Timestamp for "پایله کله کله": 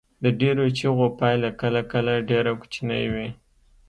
1.19-2.13